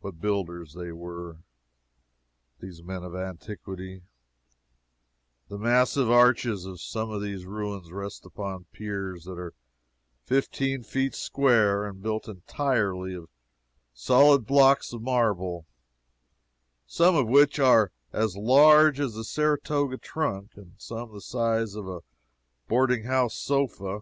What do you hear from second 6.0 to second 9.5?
arches of some of these ruins rest upon piers that